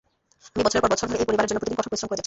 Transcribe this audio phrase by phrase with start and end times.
[0.51, 2.19] আমি বছরের পর বছর ধরে এই পরিবারের জন্য প্রতিদিন কঠোর পরিশ্রম করে যাচ্ছি।